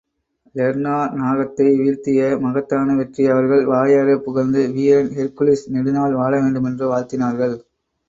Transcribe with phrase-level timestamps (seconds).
[0.55, 7.57] Lerna நாகத்தை வீழ்த்திய மகத்தான வெற்றியை அவர்கள் வாயாரப் புகழ்ந்து, வீரன் ஹெர்க்குலிஸ் நெடுநாள் வாழ வேண்டுமென்று வாழ்த்தினார்கள்.